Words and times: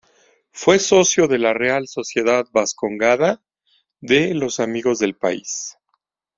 Fue 0.51 0.79
socio 0.79 1.27
de 1.27 1.37
la 1.37 1.53
Real 1.53 1.87
Sociedad 1.87 2.47
Bascongada 2.51 3.43
de 3.99 4.33
los 4.33 4.59
Amigos 4.59 4.97
del 4.97 5.15
País. 5.15 5.77